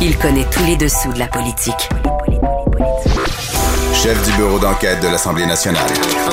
[0.00, 1.88] Il connaît tous les dessous de la politique.
[3.92, 5.90] Chef du bureau d'enquête de l'Assemblée nationale.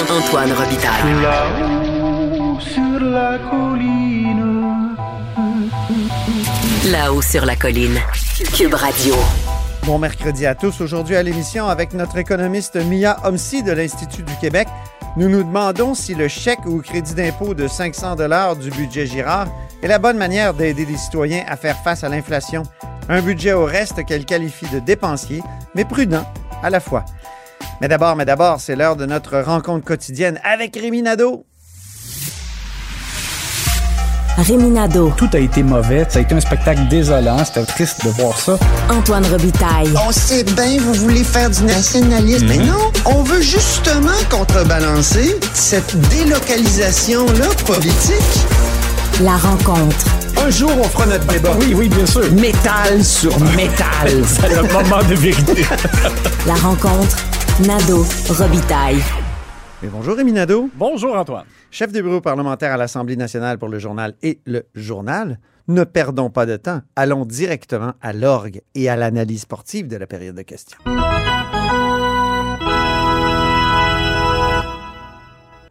[0.07, 1.21] Antoine Robitaille.
[1.23, 4.95] Là-haut sur la colline.
[6.91, 7.99] Là-haut sur la colline.
[8.55, 9.15] Cube Radio.
[9.83, 10.79] Bon mercredi à tous.
[10.81, 14.67] Aujourd'hui à l'émission avec notre économiste Mia Homsi de l'Institut du Québec.
[15.17, 19.47] Nous nous demandons si le chèque ou crédit d'impôt de 500 dollars du budget Girard
[19.81, 22.61] est la bonne manière d'aider les citoyens à faire face à l'inflation.
[23.07, 25.43] Un budget au reste qu'elle qualifie de dépensier,
[25.75, 26.25] mais prudent
[26.63, 27.05] à la fois.
[27.81, 31.45] Mais d'abord, mais d'abord, c'est l'heure de notre rencontre quotidienne avec Rémi Nadeau.
[34.37, 36.05] Réminado, Tout a été mauvais.
[36.09, 37.43] Ça a été un spectacle désolant.
[37.45, 38.57] C'était triste de voir ça.
[38.89, 39.89] Antoine Robitaille.
[40.05, 42.47] On sait bien, vous voulez faire du nationalisme.
[42.47, 48.45] Mais non, on veut justement contrebalancer cette délocalisation-là politique.
[49.21, 50.05] La rencontre.
[50.45, 51.55] Un jour, on fera notre débat.
[51.59, 52.31] Oui, oui, bien sûr.
[52.33, 54.23] Métal sur métal.
[54.25, 55.63] C'est le moment de vérité.
[56.45, 57.17] La rencontre.
[57.65, 59.01] Nado Robitaille.
[59.81, 61.45] Et bonjour Rémi Nadeau, Bonjour, Antoine.
[61.71, 65.39] chef de bureau parlementaire à l'Assemblée nationale pour le journal et le journal.
[65.67, 66.81] Ne perdons pas de temps.
[66.95, 70.77] Allons directement à l'orgue et à l'analyse sportive de la période de questions.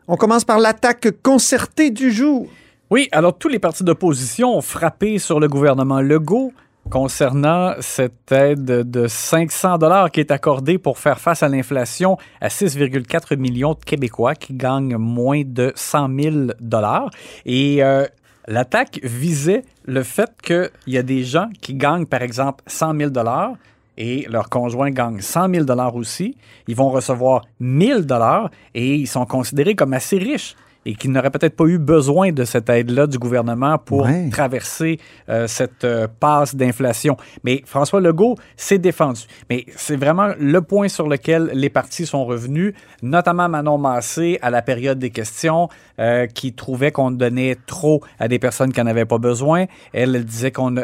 [0.08, 2.48] On commence par l'attaque concertée du jour.
[2.90, 6.52] Oui, alors tous les partis d'opposition ont frappé sur le gouvernement Legault
[6.90, 12.48] concernant cette aide de 500 dollars qui est accordée pour faire face à l'inflation à
[12.48, 17.08] 6,4 millions de Québécois qui gagnent moins de 100 000 dollars.
[17.46, 18.04] Et euh,
[18.48, 23.10] l'attaque visait le fait qu'il y a des gens qui gagnent, par exemple, 100 000
[23.10, 23.54] dollars
[23.96, 26.36] et leur conjoint gagne 100 000 dollars aussi.
[26.68, 30.54] Ils vont recevoir 1000 dollars et ils sont considérés comme assez riches
[30.86, 34.28] et qui n'auraient peut-être pas eu besoin de cette aide-là du gouvernement pour Ouais.
[34.30, 37.16] traverser euh, cette euh, passe d'inflation.
[37.42, 39.22] Mais François Legault s'est défendu.
[39.50, 44.50] Mais c'est vraiment le point sur lequel les partis sont revenus, notamment Manon Massé à
[44.50, 45.68] la période des questions,
[45.98, 49.64] euh, qui trouvait qu'on donnait trop à des personnes qui n'en avaient pas besoin.
[49.92, 50.74] Elle, disait qu'on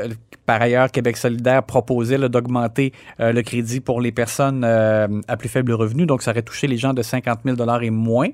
[0.46, 6.06] par ailleurs, Québec solidaire proposait d'augmenter le crédit pour les personnes à plus faible revenu,
[6.06, 8.26] donc ça aurait touché les gens de 50 000 et moins.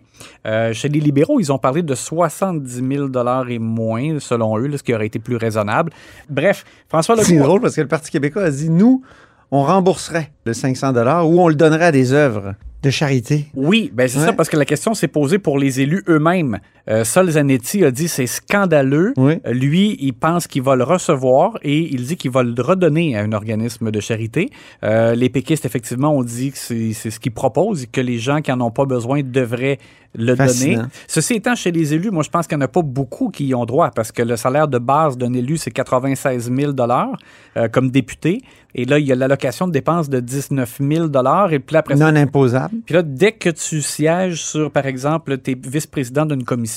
[0.73, 3.09] Chez les libéraux, ils ont parlé de 70 000
[3.49, 5.93] et moins, selon eux, là, ce qui aurait été plus raisonnable.
[6.29, 7.45] Bref, François C'est Legault...
[7.45, 9.03] drôle parce que le Parti québécois a dit nous,
[9.51, 13.47] on rembourserait le 500 dollars ou on le donnerait à des œuvres de charité.
[13.55, 14.27] Oui, ben c'est Ouais.
[14.27, 16.59] ça, parce que la question s'est posée pour les élus eux-mêmes.
[16.89, 19.13] Euh, Sol Zanetti a dit c'est scandaleux.
[19.17, 19.41] Oui.
[19.47, 23.17] Euh, Lui, il pense qu'il va le recevoir et il dit qu'il va le redonner
[23.17, 24.51] à un organisme de charité.
[24.85, 28.41] Euh, les péquistes, effectivement, ont dit que c'est ce qu'ils proposent et que les gens
[28.41, 29.79] qui en ont pas besoin devraient
[30.17, 30.77] le Fascinant.
[30.77, 30.89] donner.
[31.07, 33.47] Ceci étant, chez les élus, moi, je pense qu'il n'y en a pas beaucoup qui
[33.47, 37.69] y ont droit parce que le salaire de base d'un élu, c'est 96 000 euh,
[37.69, 38.41] comme député.
[38.75, 41.07] Et là, il y a l'allocation de dépenses de 19 000
[41.51, 42.75] Et puis après ça, Non imposable.
[42.85, 46.76] puis là, dès que tu sièges sur, par exemple, t'es vice-président d'une commission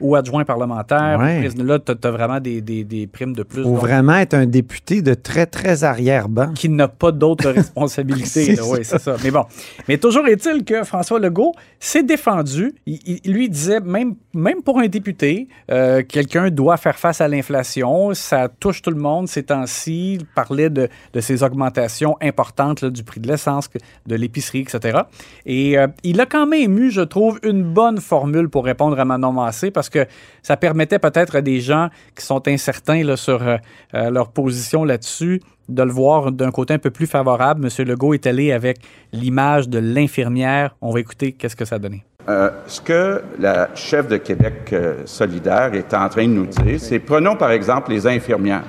[0.00, 1.48] ou adjoint parlementaire, Ouais.
[1.58, 3.62] ou là, tu as, vraiment des, des- des primes de plus.
[3.62, 6.52] Donc, vraiment être un député de très, très arrière-ban.
[6.54, 8.56] qui n'a pas d'autres responsabilités.
[8.62, 9.16] Oui, c'est ça.
[9.22, 9.44] Mais bon.
[9.88, 12.74] Mais toujours est-il que François Legault s'est défendu.
[12.86, 17.28] Il, il- lui disait, même, même pour un député, euh, quelqu'un doit faire face à
[17.28, 18.14] l'inflation.
[18.14, 20.14] Ça touche tout le monde ces temps-ci.
[20.14, 23.68] Il parlait de, de ces augmentations importantes là, du prix de l'essence,
[24.06, 25.00] de l'épicerie, etc.
[25.46, 29.04] Et euh, il a quand même eu, je trouve, une bonne formule pour répondre à
[29.04, 29.27] Manon
[29.72, 30.06] Parce que
[30.42, 33.56] ça permettait peut-être à des gens qui sont incertains sur euh,
[33.94, 37.62] euh, leur position là-dessus de le voir d'un côté un peu plus favorable.
[37.62, 38.78] Monsieur Legault est allé avec
[39.12, 40.76] l'image de l'infirmière.
[40.80, 42.04] On va écouter qu'est-ce que ça a donné.
[42.28, 44.74] Euh, ce que la chef de Québec
[45.04, 48.64] solidaire est en train de nous dire, c'est prenons par exemple les infirmières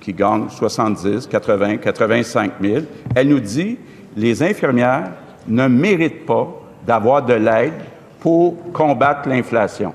[0.00, 2.84] qui gagnent 70, 80, 85 000.
[3.14, 3.78] Elle nous dit
[4.16, 5.12] les infirmières
[5.48, 6.48] ne méritent pas
[6.86, 7.72] d'avoir de l'aide
[8.22, 9.92] pour combattre l'inflation.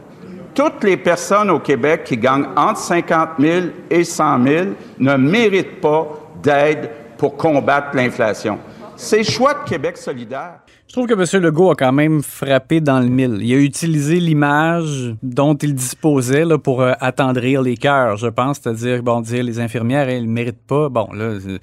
[0.54, 4.66] Toutes les personnes au Québec qui gagnent entre 50 000 et 100 000
[5.00, 6.06] ne méritent pas
[6.44, 8.60] d'aide pour combattre l'inflation.
[8.98, 10.60] C'est le choix de Québec solidaire.
[10.88, 11.44] Je trouve que M.
[11.44, 13.40] Legault a quand même frappé dans le mille.
[13.42, 18.60] Il a utilisé l'image dont il disposait là, pour euh, attendrir les cœurs, je pense,
[18.62, 20.88] c'est-à-dire, bon, dire les infirmières, elles ne méritent pas.
[20.88, 21.24] Bon, là.
[21.26, 21.58] euh,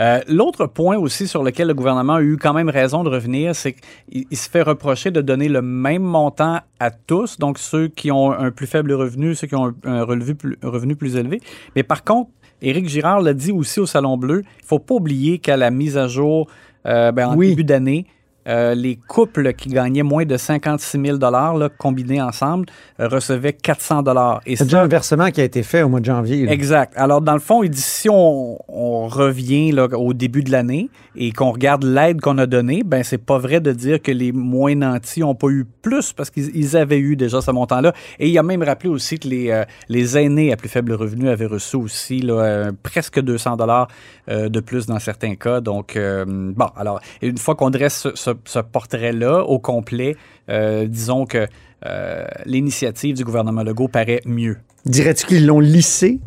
[0.00, 3.54] euh, L'autre point aussi sur lequel le gouvernement a eu quand même raison de revenir,
[3.54, 7.88] c'est qu'il il se fait reprocher de donner le même montant à tous, donc ceux
[7.88, 10.96] qui ont un plus faible revenu, ceux qui ont un, un relevé plus, un revenu
[10.96, 11.42] plus élevé.
[11.76, 12.30] Mais par contre,
[12.62, 15.98] Éric Girard l'a dit aussi au Salon Bleu, il faut pas oublier qu'à la mise
[15.98, 16.48] à jour,
[16.86, 17.50] euh, ben, en Oui.
[17.50, 18.06] début d'année,
[18.48, 22.66] euh, les couples qui gagnaient moins de 56 000 là, combinés ensemble
[22.98, 24.02] euh, recevaient 400
[24.46, 26.46] Et C'est déjà un versement qui a été fait au mois de janvier.
[26.46, 26.52] là.
[26.52, 26.92] Exact.
[26.96, 30.90] Alors, dans le fond, il dit si on, on revient là, au début de l'année
[31.14, 34.32] et qu'on regarde l'aide qu'on a donnée, ben c'est pas vrai de dire que les
[34.32, 37.92] moins nantis n'ont pas eu plus parce qu'ils ils avaient eu déjà ce montant-là.
[38.18, 41.28] Et il a même rappelé aussi que les, euh, les aînés à plus faible revenu
[41.28, 43.88] avaient reçu aussi là, presque 200 dollars
[44.28, 45.60] de plus dans certains cas.
[45.60, 50.16] Donc, bon, alors, une fois qu'on dresse ce, ce- ce portrait-là au complet,
[50.48, 51.46] euh, disons que
[51.86, 54.56] euh, l'initiative du gouvernement Legault paraît mieux.
[54.86, 56.20] Dirais-tu qu'ils l'ont lissé?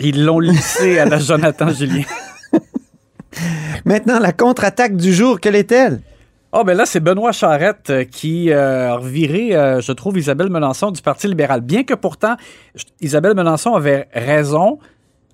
[0.00, 2.04] Ils l'ont lissé à la Jonathan Julien.
[3.84, 6.00] Maintenant, la contre-attaque du jour, quelle est-elle?
[6.52, 10.50] Ah ben là, c'est Benoît Charette euh, qui euh, a reviré, euh, je trouve, Isabelle
[10.50, 11.60] Melançon du Parti libéral.
[11.60, 12.36] Bien que pourtant,
[13.00, 14.78] Isabelle Melançon avait raison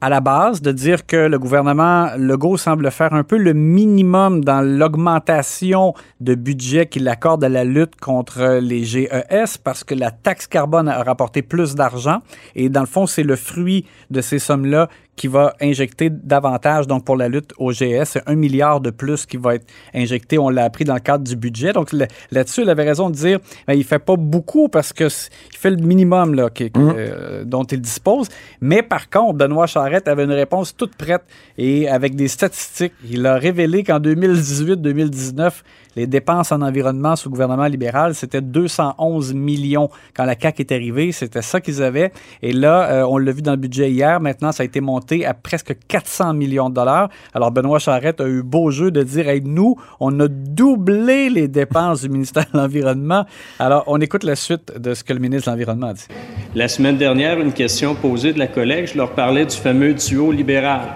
[0.07, 4.45] à la base de dire que le gouvernement Legault semble faire un peu le minimum
[4.45, 10.13] dans l'augmentation de budget qu'il accorde à la lutte contre les GES parce que la
[10.13, 12.23] taxe carbone a rapporté plus d'argent.
[12.55, 17.05] Et dans le fond, c'est le fruit de ces sommes-là qui va injecter davantage donc
[17.05, 18.05] pour la lutte au GES.
[18.05, 20.39] C'est un milliard de plus qui va être injecté.
[20.39, 21.73] On l'a appris dans le cadre du budget.
[21.73, 25.09] Donc là- là-dessus, il avait raison de dire ben, il fait pas beaucoup parce que
[25.09, 28.29] c- il fait le minimum là, qui- qui- euh, dont il dispose.
[28.61, 31.23] Mais par contre, Benoît Charette avait une réponse toute prête
[31.57, 32.93] et avec des statistiques.
[33.11, 35.63] Il a révélé qu'en 2018-2019,
[35.97, 39.89] les dépenses en environnement sous gouvernement libéral, c'était 211 millions.
[40.15, 42.13] Quand la CAQ est arrivée, c'était ça qu'ils avaient.
[42.43, 44.81] Et là, euh, on l'a vu dans le budget hier, maintenant, ça a été
[45.25, 47.09] à presque 400 millions de dollars.
[47.35, 51.49] Alors, Benoît Charette a eu beau jeu de dire, hey, nous, on a doublé les
[51.49, 53.25] dépenses du ministère de l'Environnement.
[53.59, 56.07] Alors, on écoute la suite de ce que le ministre de l'Environnement a dit.
[56.55, 60.33] La semaine dernière, une question posée de la collègue, je leur parlais du fameux duo
[60.33, 60.95] libéral.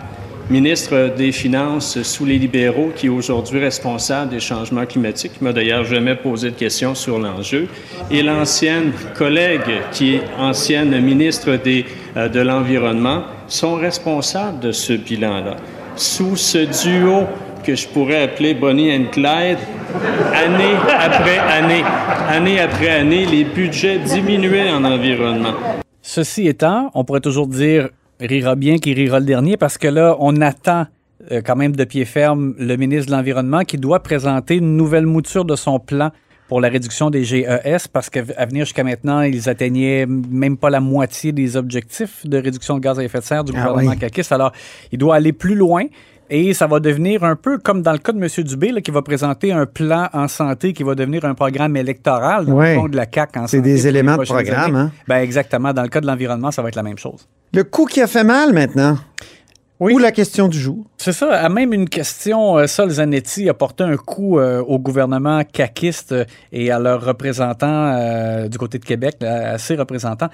[0.51, 5.53] Ministre des Finances sous les libéraux, qui est aujourd'hui responsable des changements climatiques, qui m'a
[5.53, 7.69] d'ailleurs jamais posé de questions sur l'enjeu,
[8.11, 11.85] et l'ancienne collègue, qui est ancienne ministre des,
[12.17, 15.57] euh, de l'Environnement, sont responsables de ce bilan-là.
[15.97, 17.25] Sous ce duo
[17.63, 19.59] que je pourrais appeler Bonnie and Clyde,
[20.35, 21.85] année après année,
[22.29, 25.53] année après année, les budgets diminuaient en environnement.
[26.01, 30.17] Ceci étant, on pourrait toujours dire rira bien qui rira le dernier parce que là,
[30.21, 30.87] on attend
[31.31, 35.07] euh, quand même de pied ferme le ministre de l'Environnement qui doit présenter une nouvelle
[35.07, 36.11] mouture de son plan
[36.51, 40.81] pour la réduction des GES parce qu'à venir jusqu'à maintenant, ils atteignaient même pas la
[40.81, 43.99] moitié des objectifs de réduction de gaz à effet de serre du Ah gouvernement oui.
[43.99, 44.33] caquiste.
[44.33, 44.51] Alors,
[44.91, 45.85] il doit aller plus loin.
[46.33, 48.29] Et ça va devenir un peu comme dans le cas de M.
[48.45, 52.47] Dubé, là, qui va présenter un plan en santé qui va devenir un programme électoral
[52.47, 54.77] dans le fond de la CAQ en C'est santé des pour les éléments de programme,
[54.77, 54.93] hein?
[55.09, 55.73] Ben exactement.
[55.73, 57.29] Dans le cas de l'environnement, ça va être la même chose.
[57.53, 58.97] Le coup qui a fait mal maintenant.
[59.81, 59.95] Oui.
[59.95, 60.85] Ou la question du jour.
[60.99, 61.33] C'est ça.
[61.33, 66.13] À même une question, euh, Sol Zanetti a porté un coup euh, au gouvernement caquiste
[66.13, 70.29] euh, et à leurs représentants euh, du côté de Québec, là, à ses représentants.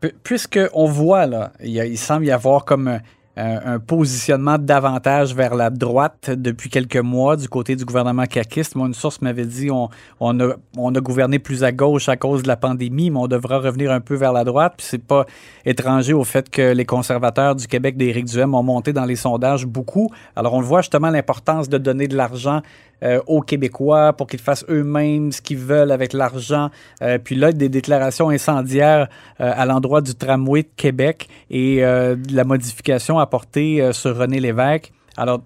[0.00, 2.98] Pu- Puisqu'on voit, là, il semble y avoir comme
[3.36, 8.74] un, un- positionnement davantage vers la droite depuis quelques mois du côté du gouvernement caquiste.
[8.76, 12.56] Moi, une source m'avait dit on, a, gouverné plus à gauche à cause de la
[12.56, 14.74] pandémie, mais on devra revenir un peu vers la droite.
[14.76, 15.26] Puis c'est pas
[15.64, 19.66] étranger au fait que les conservateurs du Québec d'Éric Duhem ont monté dans les sondages
[19.66, 20.10] beaucoup.
[20.36, 22.62] Alors, on voit justement l'importance de donner de l'argent
[23.02, 26.70] euh, aux Québécois pour qu'ils fassent eux-mêmes ce qu'ils veulent avec l'argent.
[27.02, 29.08] Euh, puis là, des déclarations incendiaires
[29.40, 34.16] euh, à l'endroit du tramway de Québec et euh, de la modification apportée euh, sur
[34.16, 34.92] René Lévesque.
[35.16, 35.40] Alors,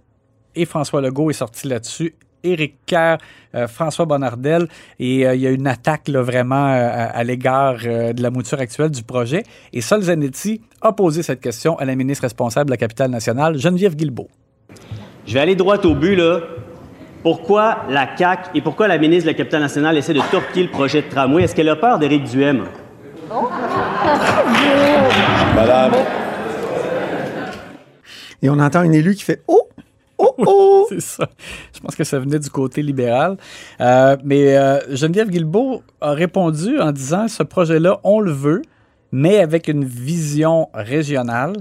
[0.55, 2.15] et François Legault est sorti là-dessus.
[2.43, 3.19] Éric Kerr,
[3.55, 4.69] euh, François Bonnardel,
[5.01, 8.23] et euh, il y a une attaque là, vraiment euh, à, à l'égard euh, de
[8.23, 9.43] la mouture actuelle du projet.
[9.73, 13.59] Et Sol Zanetti a posé cette question à la ministre responsable de la capitale nationale,
[13.59, 14.29] Geneviève Guilbeault.
[15.27, 16.41] Je vais aller droit au but, là.
[17.25, 20.71] Pourquoi la CAQ et pourquoi la ministre de la Capitale nationale essaie de torpiller le
[20.71, 21.43] projet de tramway?
[21.43, 22.67] Est-ce qu'elle a peur d'Éric Duhem?
[28.43, 29.69] Et on entend une élue qui fait Oh!
[30.19, 30.35] Oh!
[30.39, 30.87] Oh!
[30.91, 31.29] C'est ça.
[31.75, 33.37] Je pense que ça venait du côté libéral.
[33.81, 38.63] Euh, mais euh, Geneviève Guilbeault a répondu en disant ce projet-là, on le veut,
[39.13, 41.55] mais avec une vision régionale.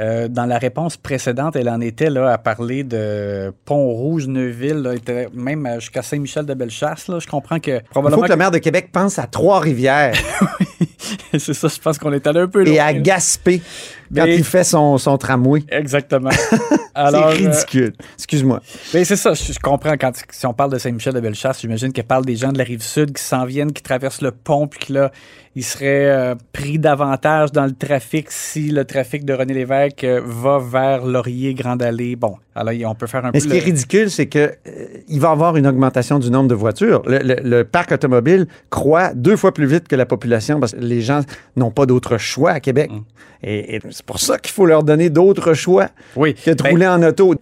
[0.00, 4.92] Euh, dans la réponse précédente, elle en était là à parler de Pont-Rouge, Neuville, là,
[4.96, 7.06] était même jusqu'à Saint-Michel-de-Bellechasse.
[7.20, 8.22] Je comprends que Il faut probablement.
[8.22, 10.14] que le maire de Québec pense à Trois-Rivières
[11.32, 12.84] que- C'est ça, je pense qu'on est allé un peu et loin.
[12.86, 13.62] à Gaspé
[14.14, 15.62] quand Mais- il fait son, son tramway.
[15.68, 16.30] Exactement.
[16.96, 17.92] C'est euh, ridicule.
[18.16, 18.60] Excuse-moi.
[18.92, 21.92] Ben, c'est ça, je, je comprends quand si on parle de Saint-Michel de Bellechasse, j'imagine
[21.92, 24.68] qu'elle parle des gens de la rive sud qui s'en viennent, qui traversent le pont,
[24.68, 25.10] puis que là,
[25.56, 30.20] il serait euh, pris davantage dans le trafic si le trafic de René Lévesque euh,
[30.24, 32.14] va vers Laurier, Grande Allée.
[32.14, 33.40] Bon, alors on peut faire un Mais peu.
[33.40, 34.54] ce qui est le- ridicule, c'est que
[35.08, 37.02] il va y avoir une augmentation du nombre de voitures.
[37.06, 40.78] Le, le- le parc automobile croît deux fois plus vite que la population parce que
[40.80, 41.22] les gens
[41.56, 42.92] n'ont pas d'autre choix à Québec.
[42.92, 43.00] Mm.
[43.46, 46.34] Et, et c'est pour ça qu'il faut leur donner d'autres choix Oui.
[46.34, 47.32] que de Ben, rouler en auto.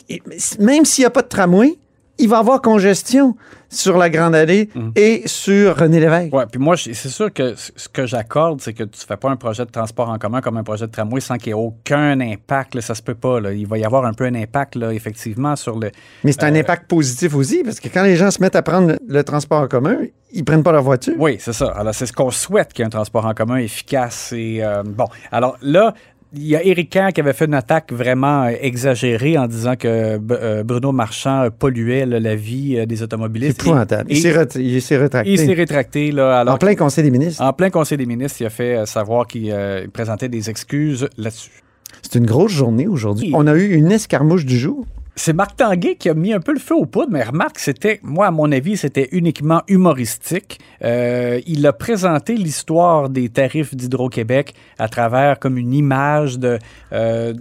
[0.59, 1.75] Même s'il n'y a pas de tramway,
[2.18, 3.35] il va y avoir congestion
[3.71, 4.90] sur la Grande Allée Mm.
[4.97, 6.35] et sur René Lévesque.
[6.35, 9.37] Ouais, puis moi, c'est sûr que ce que j'accorde, c'est que tu fais pas un
[9.37, 12.21] projet de transport en commun comme un projet de tramway sans qu'il y ait aucun
[12.21, 12.75] impact.
[12.75, 12.82] là.
[12.82, 13.40] ça se peut pas.
[13.40, 13.52] là.
[13.52, 15.90] Il va y avoir un peu un impact, là, effectivement, sur le.
[16.23, 18.88] Mais c'est un impact positif aussi, parce que quand les gens se mettent à prendre
[18.88, 19.97] le, le transport en commun,
[20.35, 21.14] ils prennent pas leur voiture.
[21.18, 21.68] Oui, c'est ça.
[21.75, 24.35] Alors, c'est ce qu'on souhaite qu'il y ait un transport en commun efficace.
[24.37, 25.94] Et, euh, bon, alors là,
[26.35, 29.77] il y a Éric Kerr qui avait fait une attaque vraiment euh, exagérée en disant
[29.77, 33.61] que euh, Bruno Marchand euh, polluait là, la vie des C'est automobilistes.
[33.62, 34.11] épouvantable.
[34.11, 35.31] Et- Il s'est ret- il s'est rétracté.
[35.31, 36.11] Il s'est rétracté.
[36.12, 37.43] Là, alors en plein conseil des ministres.
[37.43, 41.62] En plein Conseil des ministres, il a fait savoir qu'il euh, présentait des excuses là-dessus.
[42.03, 43.31] C'est une grosse journée aujourd'hui.
[43.35, 44.87] On a eu une escarmouche du jour.
[45.14, 48.00] C'est Marc Tanguay qui a mis un peu le feu aux poudres, mais remarque, c'était,
[48.02, 50.59] moi, à mon avis, c'était uniquement humoristique.
[50.83, 56.59] Euh, il a présenté l'histoire des tarifs d'Hydro-Québec à travers comme une image de...
[56.92, 57.35] euh,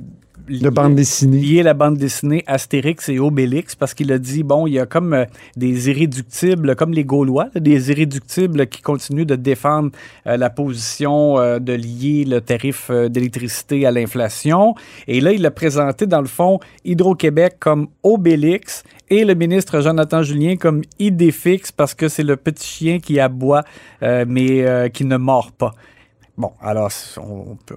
[0.48, 1.40] De bande dessinée.
[1.40, 4.86] lier la bande dessinée Astérix et Obélix parce qu'il a dit bon il y a
[4.86, 9.92] comme euh, des irréductibles comme les Gaulois là, des irréductibles qui continuent de défendre
[10.28, 14.74] euh, la position euh, de lier le tarif d'électricité à l'inflation
[15.08, 20.24] et là il a présenté dans le fond Hydro-Québec comme Obélix et le ministre Jonathan
[20.24, 23.64] Julien comme Idéfix parce que c'est le petit chien qui aboie
[24.02, 25.74] mais qui ne mord pas.
[26.38, 27.76] Bon, alors on peut,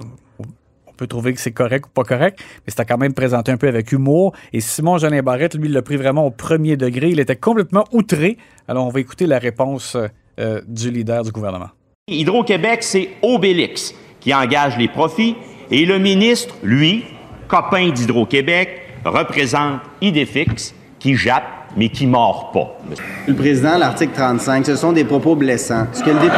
[0.94, 3.56] on peut trouver que c'est correct ou pas correct, mais c'était quand même présenté un
[3.56, 4.32] peu avec humour.
[4.52, 7.08] Et Simon Jolin Barrette, lui, l'a pris vraiment au premier degré.
[7.08, 8.38] Il était complètement outré.
[8.68, 9.96] Alors, on va écouter la réponse
[10.38, 11.70] euh, du leader du gouvernement.
[12.06, 15.36] Hydro-Québec, c'est Obélix qui engage les profits
[15.70, 17.04] et le ministre, lui,
[17.48, 21.44] copain d'Hydro-Québec, représente Idéfix qui jappe
[21.76, 22.78] mais qui mord pas.
[23.26, 25.86] Le président, l'article 35, ce sont des propos blessants.
[25.92, 26.36] Ce que le député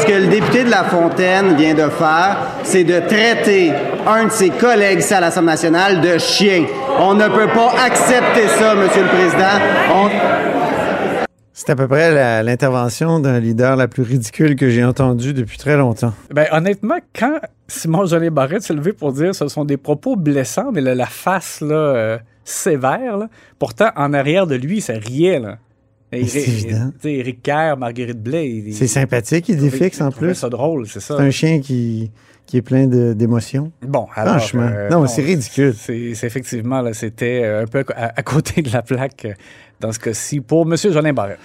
[0.00, 3.72] ce que le député de La Fontaine vient de faire, c'est de traiter
[4.06, 6.64] un de ses collègues ici à l'Assemblée nationale de chien.
[6.98, 9.60] On ne peut pas accepter ça, Monsieur le Président.
[9.94, 10.08] On-
[11.52, 15.76] C'est à peu près l'intervention d'un leader la plus ridicule que j'ai entendue depuis très
[15.76, 16.12] longtemps.
[16.30, 20.70] Ben, honnêtement, quand Simon Jolin Barrette s'est levé pour dire ce sont des propos blessants,
[20.72, 23.26] mais là, la face là, euh, sévère, là,
[23.58, 25.40] pourtant, en arrière de lui, ça riait.
[25.40, 25.56] Là.
[26.22, 26.92] Mais c'est Éric- évident.
[27.04, 28.64] Éric Kerr, Marguerite Blais.
[28.72, 30.34] C'est sympathique, il défixe en plus.
[30.34, 31.16] ça drôle, c'est ça.
[31.16, 32.10] C'est un chien qui,
[32.46, 33.72] qui est plein d'émotions.
[33.82, 34.38] Bon, alors.
[34.38, 34.68] Franchement.
[34.72, 35.74] euh, non, c'est ridicule.
[35.78, 39.32] C'est c'est effectivement, là, c'était euh, un peu à, à côté de la plaque euh,
[39.80, 40.76] dans ce cas-ci pour M.
[40.76, 41.38] Jolin Barrette.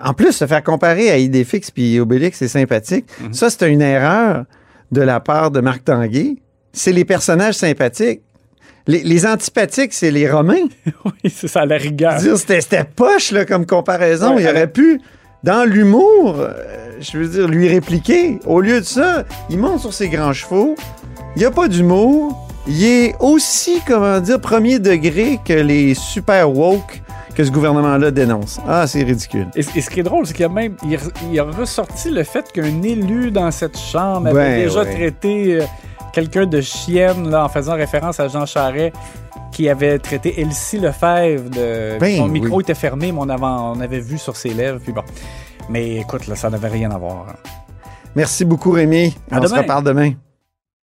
[0.00, 3.06] En plus, se faire comparer à Idéfix puis Obélix, c'est sympathique.
[3.22, 3.32] Mhm.
[3.34, 4.44] Ça, c'est une erreur
[4.90, 6.36] de la part de Marc Tanguay.
[6.72, 8.22] C'est les personnages sympathiques.
[8.86, 10.66] Les, les antipathiques, c'est les Romains.
[11.04, 12.18] oui, c'est ça, à la rigueur.
[12.36, 14.34] C'était poche là, comme comparaison.
[14.34, 15.00] Ouais, il aurait pu,
[15.44, 16.52] dans l'humour, euh,
[17.00, 18.38] je veux dire, lui répliquer.
[18.46, 20.74] Au lieu de ça, il monte sur ses grands chevaux.
[21.36, 22.48] Il n'y a pas d'humour.
[22.66, 27.02] Il est aussi, comment dire, premier degré que les super woke
[27.34, 28.60] que ce gouvernement-là dénonce.
[28.68, 29.46] Ah, c'est ridicule.
[29.56, 30.76] Et, et ce qui est drôle, c'est qu'il a même
[31.30, 34.94] il, a ressorti le fait qu'un élu dans cette chambre avait Ben, déjà ouais.
[34.94, 35.64] traité euh,
[36.12, 38.94] quelqu'un de chienne là, en faisant référence à Jean Charest
[39.52, 42.62] qui avait traité Elsie Lefebvre de Ben, son micro oui.
[42.62, 45.02] était fermé mais on avait, on avait vu sur ses lèvres puis bon.
[45.68, 47.26] Mais écoute là, ça n'avait rien à voir.
[47.28, 47.36] hein.
[48.14, 49.14] Merci beaucoup, Rémi.
[49.30, 50.12] À On se reparle demain.